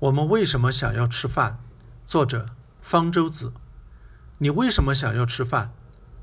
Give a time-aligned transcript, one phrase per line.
[0.00, 1.58] 我们为什么想要吃饭？
[2.06, 2.46] 作者
[2.80, 3.52] 方舟子。
[4.38, 5.72] 你为什么想要吃饭？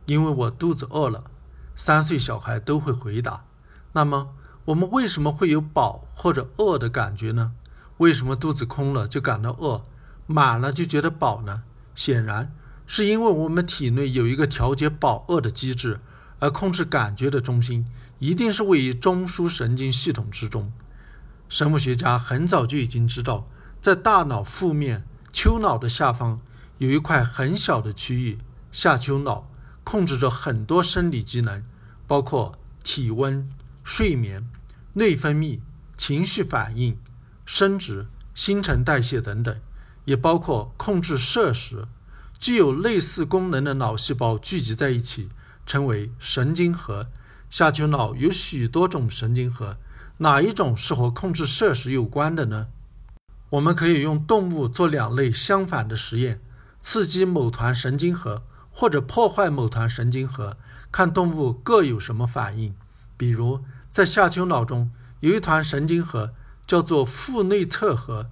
[0.06, 1.26] 因为我肚子饿了。
[1.76, 3.44] 三岁小孩都会回答。
[3.92, 4.30] 那么，
[4.64, 7.52] 我们为什么会有饱或者饿的感觉呢？
[7.98, 9.84] 为什么肚子空了就感到饿，
[10.26, 11.64] 满了就觉得饱呢？
[11.96, 12.56] 显然，
[12.88, 16.00] 是因为我们体内有一个调节饱饿的机制，
[16.40, 17.86] 而控制感觉的中心
[18.20, 20.72] 一定是位于中枢神经系统之中。
[21.50, 23.46] 生物学家很早就已经知道。
[23.86, 26.42] 在大脑腹面丘脑的下方，
[26.80, 28.40] 有一块很小的区域——
[28.74, 29.48] 下丘脑，
[29.84, 31.64] 控制着很多生理机能，
[32.08, 33.48] 包括体温、
[33.84, 34.50] 睡眠、
[34.94, 35.60] 内分泌、
[35.96, 36.98] 情绪反应、
[37.46, 39.56] 生殖、新陈代谢等等，
[40.06, 41.88] 也包括控制摄食。
[42.40, 45.30] 具有类似功能的脑细胞聚集在一起，
[45.68, 47.08] 称为神经核。
[47.52, 49.78] 下丘脑有许多种神经核，
[50.18, 52.70] 哪一种是和控制摄食有关的呢？
[53.56, 56.42] 我们可以用动物做两类相反的实验，
[56.82, 60.58] 刺激某团神经核或者破坏某团神经核，
[60.92, 62.76] 看动物各有什么反应。
[63.16, 66.34] 比如，在下丘脑中有一团神经核
[66.68, 68.30] 叫做腹内侧核，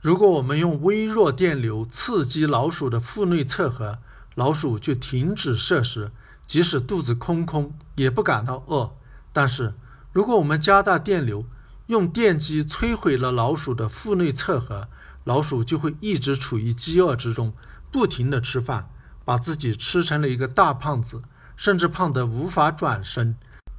[0.00, 3.98] 如果我们用微弱电流刺激老鼠的腹内侧核，
[4.34, 6.10] 老鼠就停止摄食，
[6.44, 8.96] 即使肚子空空也不感到饿。
[9.32, 9.74] 但是，
[10.12, 11.44] 如果我们加大电流，
[11.88, 14.88] 用电击摧毁了老鼠的腹内侧核，
[15.24, 17.54] 老鼠就会一直处于饥饿之中，
[17.90, 18.90] 不停地吃饭，
[19.24, 21.22] 把自己吃成了一个大胖子，
[21.56, 23.36] 甚至胖得无法转身。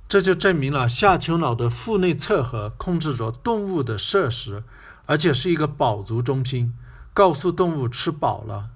[0.07, 4.63] 这就证明了下丘脑的腹内侧核控制着动物的摄食，
[5.05, 6.73] 而且是一个饱足中心，
[7.13, 8.69] 告诉动物吃饱了。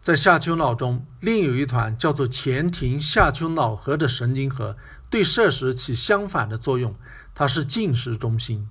[0.00, 4.76] 在下丘脑中，另有一团叫做前庭下丘脑核的神经核，
[5.10, 6.94] 对摄食起相反的作用。
[7.34, 8.68] 它是进食中心，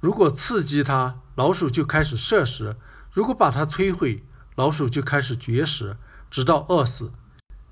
[0.00, 2.74] 如果刺激它，老鼠就开始摄食；
[3.12, 4.24] 如果把它摧毁，
[4.56, 5.96] 老鼠就开始绝食，
[6.28, 7.12] 直到饿死。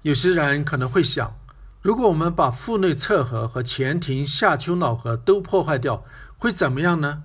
[0.03, 1.37] 有些人可能会想，
[1.83, 6.05] 如果我们把腹内侧核和前庭下丘脑核都破坏掉，
[6.39, 7.25] 会怎么样呢？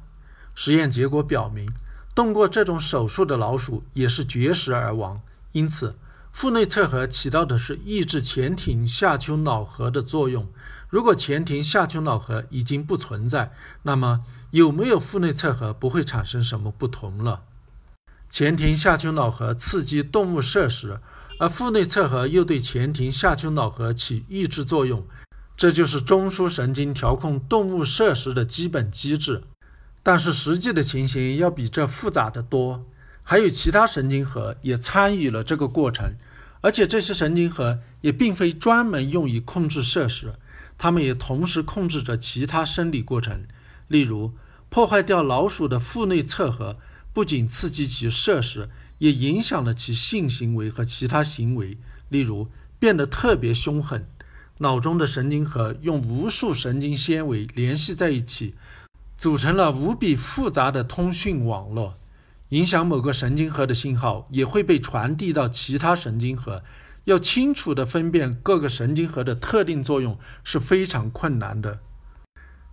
[0.55, 1.69] 实验结果表明，
[2.15, 5.21] 动过这种手术的老鼠也是绝食而亡。
[5.51, 5.97] 因此，
[6.31, 10.49] 腹内侧核起到的是抑制前庭下丘脑核的作用。
[10.89, 13.51] 如果前庭下丘脑核已经不存在，
[13.83, 17.41] 那么有没有腹内侧核不会产生什么不同了。
[18.29, 20.99] 前庭下丘脑核刺激动物摄食，
[21.39, 25.05] 而腹内侧核又对前庭下丘脑核起抑制作用，
[25.57, 29.43] 这就是中枢神经调控动物摄食的基本机制。
[30.01, 32.85] 但是实际的情形要比这复杂的多，
[33.23, 36.15] 还有其他神经核也参与了这个过程，
[36.61, 40.35] 而且这些神经核也并非专门用于控制摄食。
[40.77, 43.45] 它们也同时控制着其他生理过程，
[43.87, 44.33] 例如
[44.69, 46.77] 破坏掉老鼠的腹内侧核，
[47.13, 51.77] 不仅刺激其摄食，也影响了其性行为和其他行为，
[52.09, 54.07] 例如变得特别凶狠。
[54.59, 58.55] 脑中的神经核用无数神经纤维联系在一起，
[59.17, 61.97] 组成了无比复杂的通讯网络。
[62.49, 66.63] 影响某个神经核的信号也会被传递到其他神经核。
[67.05, 71.79] 要清楚地分辨各个神经核的特定作用是非常困难的。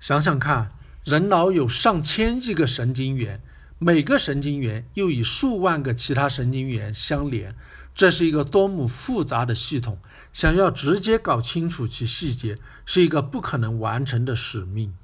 [0.00, 0.70] 想想看，
[1.04, 3.40] 人脑有上千亿个神经元，
[3.78, 7.54] 每个神经元又与数万个其他神经元相连，
[7.94, 9.98] 这是一个多么复杂的系统！
[10.32, 14.94] 想要直接搞清楚其细节，是一个不可能完成的使命。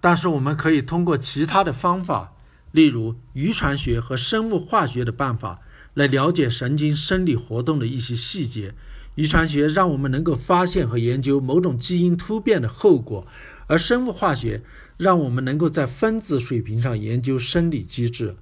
[0.00, 2.32] 但是，我们可以通过其他的方法，
[2.70, 5.58] 例如遗传学和生物化学的办法。
[5.98, 8.72] 来了解神经生理活动的一些细节，
[9.16, 13.26] 遗传学让我们能够发现和研究某种基因突变的后果，
[13.66, 14.62] 而生物化学
[14.96, 18.36] 让我们能够在分子水平上研究生理机制。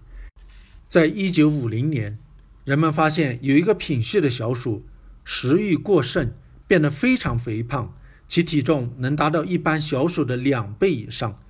[0.87, 2.19] 在一九五零年，
[2.67, 4.85] 人们发现有一个品系的小鼠
[5.25, 6.35] 食欲过剩，
[6.67, 7.95] 变得非常肥胖，
[8.29, 11.41] 其体重能达到一般小鼠的两倍以上。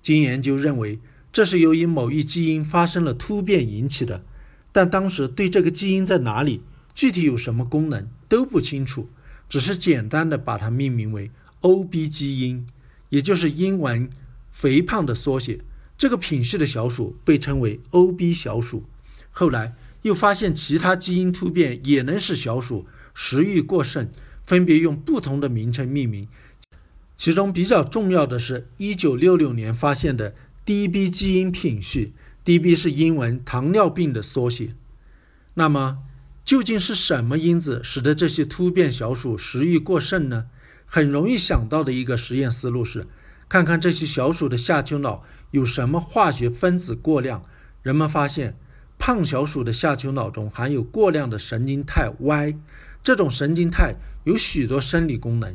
[0.00, 1.00] 经研究认为，
[1.32, 4.22] 这是由于某一基因发生了突变引起的。
[4.78, 6.62] 但当时对这个基因在哪里、
[6.94, 9.08] 具体有什么功能都不清楚，
[9.48, 11.32] 只是简单的把它命名为
[11.62, 12.64] OB 基因，
[13.08, 14.08] 也就是英文
[14.52, 15.62] “肥胖”的缩写。
[15.96, 18.84] 这个品系的小鼠被称为 OB 小鼠。
[19.32, 24.08] 后来又发现其他基因突变也能使小鼠食欲过剩，
[24.44, 26.28] 分别用不同的名称命名。
[27.16, 32.12] 其中比较重要的是1966年发现的 DB 基因品序。
[32.48, 34.74] DB 是英文糖尿病的缩写。
[35.52, 35.98] 那么，
[36.46, 40.46] 究竟是什么因子使得这些突变小鼠食欲过剩呢？
[40.86, 43.06] 很容易想到的一个实验思路是，
[43.50, 47.44] 看看这些小鼠的下丘脑有什么化学分子过量，
[47.82, 48.56] 人们发现
[48.98, 52.56] 胖小鼠的下丘脑中含有过量的神经肽 Y，
[53.04, 55.54] 这种神经肽有许多生理功能。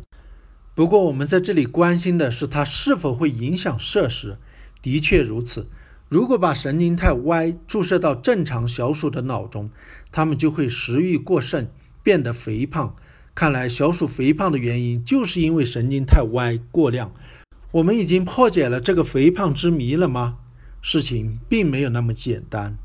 [0.76, 4.38] 不过，我们在这里关心的是它是否会影响摄食。
[4.84, 5.68] 的确如此，
[6.14, 9.72] 如果把神经肽 Y 注射到正常小鼠的脑中，
[10.12, 11.68] 它们就会食欲过剩，
[12.04, 12.96] 变得肥胖。
[13.34, 17.12] 看来，小鼠肥胖的原因就是因为神经肽 Y 过量。
[17.72, 20.38] 我们已经破解了这个肥胖之谜了吗？
[20.84, 22.78] 事情并没有那么简单。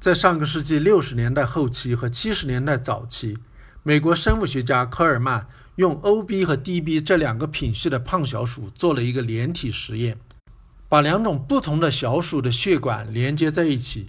[0.00, 3.38] 在上个世纪六十年代后期和七十年代早期，
[3.84, 5.46] 美国生物学家科尔曼。
[5.76, 10.18] 用 OB 和 DB 这两个品系的胖小鼠做了一个连体实验，
[10.88, 14.08] 把两种不同的小鼠的血管连接在一起，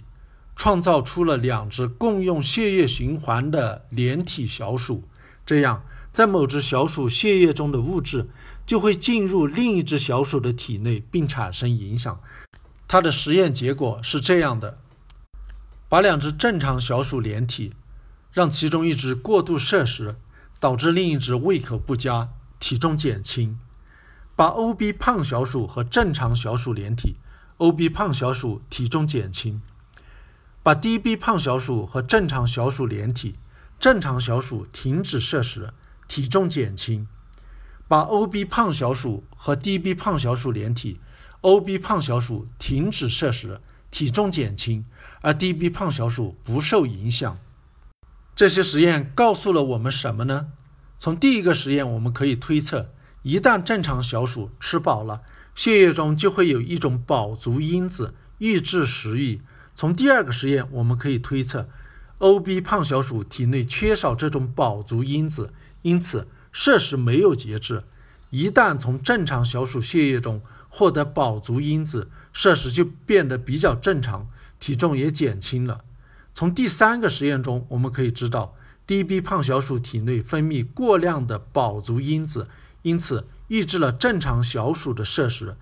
[0.56, 5.04] 创造出了两只共用血液循环的连体小鼠。
[5.44, 8.28] 这样，在某只小鼠血液中的物质
[8.64, 12.20] 就会进入另一只小鼠的体内，并产生影响。
[12.88, 14.78] 它的实验结果是这样的：
[15.88, 17.74] 把两只正常小鼠连体，
[18.32, 20.16] 让其中一只过度摄食。
[20.58, 22.28] 导致另一只胃口不佳，
[22.58, 23.58] 体重减轻。
[24.40, 27.16] 把 OB 胖小鼠和正常小鼠连体
[27.58, 29.60] ，OB 胖小鼠体重减轻；
[30.62, 33.34] 把 DB 胖小鼠和正常小鼠连体，
[33.78, 35.74] 正常小鼠停止摄食，
[36.08, 37.04] 体重减轻；
[37.86, 40.98] 把 OB 胖小鼠和 DB 胖小鼠连体
[41.42, 43.60] ，OB 胖小鼠停止摄食，
[43.90, 44.86] 体重减轻，
[45.20, 47.36] 而 DB 胖小鼠不受影响。
[48.34, 50.52] 这些实验告诉了我们什么呢？
[50.98, 55.22] 从第一个实验我们可以推测，一旦正常小鼠吃饱了，
[55.54, 59.42] 血液中就会有一种饱足因子抑制食欲。
[59.74, 61.68] 从第二个实验我们可以推测
[62.18, 65.52] ，OB 胖小鼠体内缺少这种饱足因子，
[65.82, 67.84] 因此摄食没有节制。
[68.30, 74.28] 一旦从正常小鼠血液中获得饱足因子，摄食就变得比较正常，
[74.58, 75.80] 体重也减轻了。
[76.32, 78.54] 从第三个实验中，我们可以知道
[78.86, 82.48] ，DB 胖小鼠体内分泌过量的饱足因子，
[82.82, 85.56] 因此抑制了正常小鼠的摄食。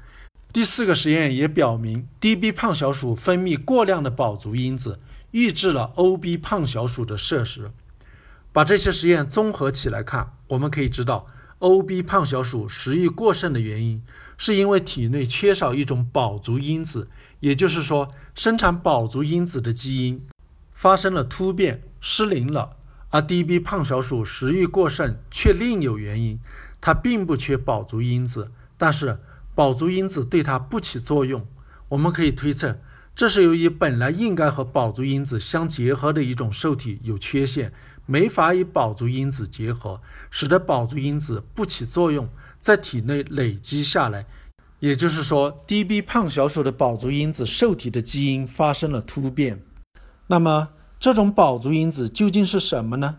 [0.53, 4.99] 第四个实验也表明，DB 胖小鼠分泌过量的饱足因子，
[5.31, 7.71] 抑制了 OB 胖小鼠的摄食。
[8.51, 11.27] 把这些实验综合起来看，我们可以知道
[11.59, 14.03] ，OB 胖小鼠食欲过剩的原因，
[14.39, 17.09] 是因为体内缺少一种饱足因子，
[17.41, 20.27] 也就是说，生产饱足因子的基因。
[20.73, 22.77] 发生了突变，失灵了。
[23.11, 26.39] 而 DB 胖小鼠食欲过剩却另有原因，
[26.81, 29.19] 它并不缺饱足因子，但是
[29.55, 31.47] 饱足因子对它不起作用。
[31.89, 32.79] 我们可以推测，
[33.15, 37.73] 这是由于本来应该和饱足因子相结合的一种受体有缺陷，
[38.07, 42.29] 没法与饱足因子结合，使得饱足因子不起作用，
[42.61, 44.27] 在体内累积下来。
[44.81, 49.65] 也就是说，DB 胖小鼠的饱足因子受体的基因发生了突变。
[50.29, 50.69] 那么，
[51.01, 53.19] 这种饱足因子究竟是什么呢？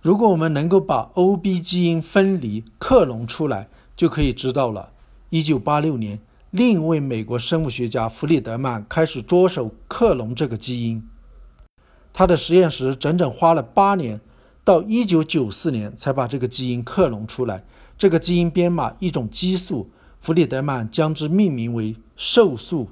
[0.00, 4.90] 如果我们能够把 OB 基因分离克隆出来，就可以知道了。
[5.30, 6.20] 一九八六年，
[6.52, 11.02] 另一位美国生物学家弗里德曼开始着手克隆这个基因。
[12.12, 14.20] 他的实验室整整花了八年，
[14.62, 17.64] 到一九九四年才把这个基因克隆出来。
[17.96, 19.90] 这个基因编码一种激素，
[20.20, 22.88] 弗里德曼将之命名为瘦素。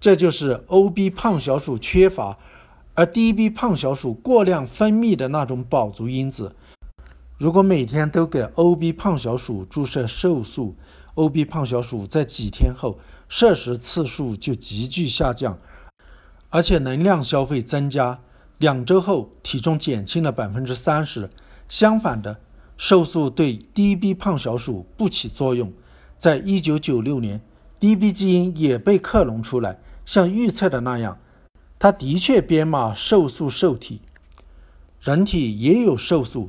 [0.00, 2.38] 这就是 OB 胖小鼠缺乏。
[2.94, 6.54] 而 DB 胖小鼠过量分泌的那种饱足因子，
[7.36, 10.76] 如果每天都给 OB 胖小鼠注射瘦素
[11.14, 15.58] ，OB 胖小鼠在几天后摄食次数就急剧下降，
[16.50, 18.20] 而且能量消费增加，
[18.58, 21.28] 两周后体重减轻了百分之三十。
[21.68, 22.38] 相反的，
[22.76, 25.72] 瘦素对 DB 胖小鼠不起作用。
[26.16, 27.40] 在一九九六年
[27.80, 31.18] ，DB 基因也被克隆出来，像预测的那样。
[31.84, 34.00] 它的确编码瘦素受体，
[35.02, 36.48] 人体也有瘦素，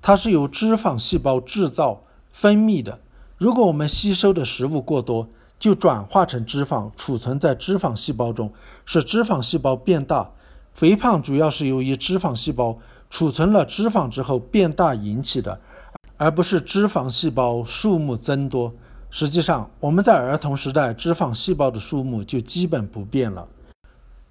[0.00, 3.00] 它是由脂肪细胞制造分泌的。
[3.38, 8.52] 如果我们吸收的食物过多，就转化成脂肪，储存在脂肪细胞中，
[8.84, 10.30] 使脂肪细胞变大。
[10.70, 12.78] 肥胖主要是由于脂肪细胞
[13.10, 15.60] 储存了脂肪之后变大引起的，
[16.16, 18.72] 而不是脂肪细胞数目增多。
[19.10, 23.48] 实际上，我们在儿童时代脂肪细胞的数目就基本不变了。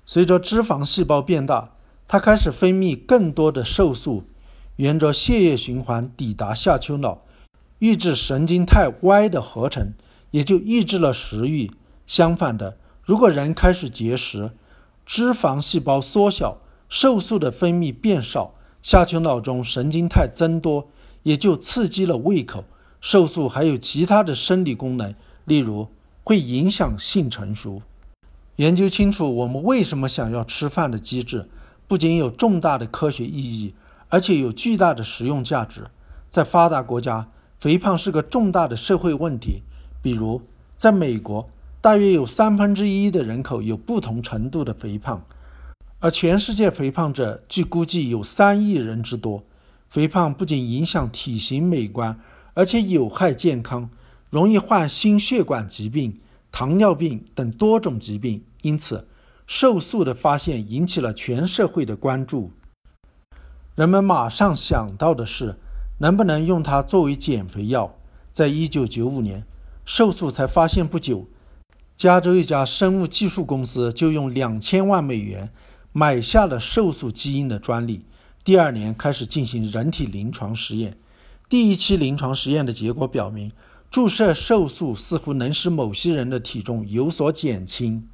[0.09, 1.73] 随着脂肪细胞变大，
[2.07, 4.23] 它开始分泌更多的瘦素，
[4.77, 7.23] 沿着血液循环抵达下丘脑，
[7.79, 9.93] 抑制神经肽 Y 的合成，
[10.31, 11.69] 也就抑制了食欲。
[12.07, 14.51] 相反的，如果人开始节食，
[15.05, 20.87] 脂肪细胞缩小，瘦素的分泌变少，下丘脑中神经肽增多，
[21.23, 22.63] 也就刺激了胃口。
[23.01, 25.89] 瘦素还有其他的生理功能，例如
[26.23, 27.81] 会影响性成熟。
[28.57, 31.47] 研究清楚我们为什么想要吃饭的机制，
[31.87, 33.75] 不仅有重大的科学意义，
[34.09, 35.85] 而且有巨大的实用价值。
[36.27, 37.27] 在发达国家，
[37.59, 39.61] 肥胖是个重大的社会问题。
[40.01, 40.41] 比如，
[40.75, 41.47] 在美国，
[41.81, 45.23] 大约有三分之一的人口有不同程度的肥胖，
[45.99, 49.43] 而全世界肥胖者据估计有三亿人之多。
[49.87, 52.19] 肥胖不仅影响体型美观，
[52.55, 53.87] 而且有害健康，
[54.31, 56.19] 容易患心血管疾病、
[56.51, 58.43] 糖尿病等多种疾病。
[58.61, 59.07] 因此，
[59.45, 62.51] 瘦素的发现引起了全社会的关注。
[63.75, 65.57] 人们马上想到的是，
[65.99, 67.95] 能不能用它作为减肥药？
[68.33, 69.45] 在一九九五年，
[69.85, 71.27] 瘦素才发现不久，
[71.95, 75.51] 加州一家生物技术公司就用两千万美元
[75.91, 78.05] 买下了瘦素基因的专利。
[78.43, 80.97] 第二年开始进行人体临床实验，
[81.49, 83.51] 第一期临床实验的结果表明，
[83.89, 88.07] 注射瘦素似乎能使某些人的体重有所减轻。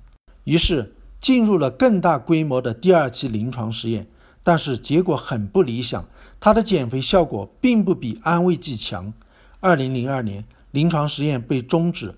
[0.43, 4.07] 于是进入了更大规模的第二期临床实验，
[4.43, 6.05] 但是结果很不理想，
[6.39, 9.13] 它的减肥效果并不比安慰剂强。
[9.59, 12.15] 二零零二年，临床实验被终止，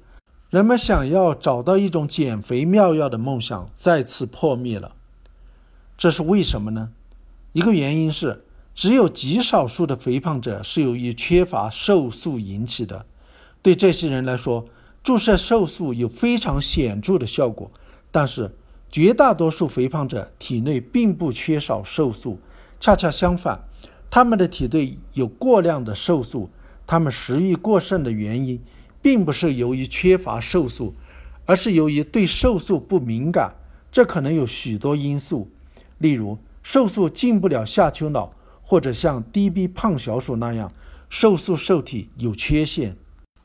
[0.49, 4.95] 人们想要找到一种减肥妙药的梦想再次破灭了。
[5.97, 6.89] 这是为什么呢？
[7.53, 8.43] 一个原因是，
[8.73, 13.05] 只有极少数的肥胖者是由于缺乏瘦素引起的。
[13.65, 14.67] 对这些人来说，
[15.01, 17.71] 注射瘦素有非常显著的效果。
[18.11, 18.55] 但是，
[18.91, 22.37] 绝大多数肥胖者体内并不缺少瘦素，
[22.79, 23.61] 恰恰相反，
[24.11, 26.51] 他们的体内有过量的瘦素。
[26.85, 28.61] 他们食欲过剩的原因，
[29.01, 30.93] 并不是由于缺乏瘦素，
[31.47, 33.55] 而是由于对瘦素不敏感。
[33.91, 35.49] 这可能有许多因素，
[35.97, 36.37] 例如。
[36.61, 38.31] 瘦素进不了下丘脑，
[38.61, 40.71] 或者像 DB 胖小鼠那样，
[41.09, 42.97] 瘦素受体有缺陷。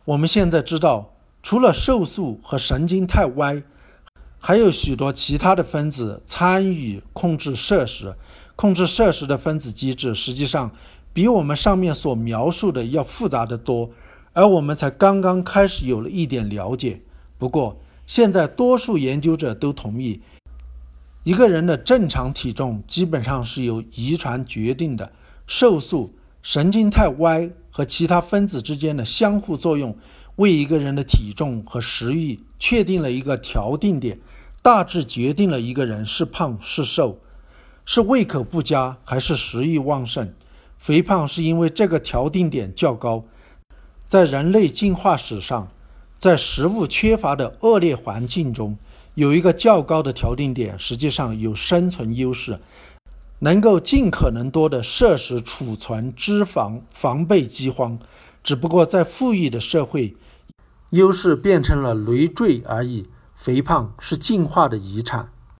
[0.06, 3.62] 我们现在知道，除了瘦素和神经太 Y，
[4.38, 8.14] 还有许多其他的分子参与控制摄食。
[8.56, 10.70] 控制摄食的分子机制实际上
[11.14, 13.90] 比我们上面所描述的要复杂得多，
[14.32, 17.00] 而我们才刚刚开始有了一点了解。
[17.38, 20.20] 不过，现在多数研究者都同意。
[21.24, 25.12] 一个人的正常体重基本上是由遗传决定的。
[25.46, 29.96] 瘦素、神经肽 Y 和其他分子之间的相互作用，
[30.36, 34.18] 为一个人的体重和食欲确定了一个调定点，
[34.62, 37.18] 大致决定了一个人是胖是瘦，
[37.84, 40.32] 是胃口不佳还是食欲旺盛。
[40.78, 43.24] 肥胖是因为这个调定点较高。
[44.06, 45.68] 在人类进化史上，
[46.18, 48.78] 在食物缺乏的恶劣环境中。
[49.14, 52.58] 有一个较高的调定点，实际上有生存优势，
[53.40, 57.98] 能够尽可能多的摄食、储存脂肪，防备饥荒。
[58.42, 60.16] 只不过在富裕的社会，
[60.90, 63.08] 优势变成了累赘而已。
[63.34, 65.30] 肥胖是进化的遗产。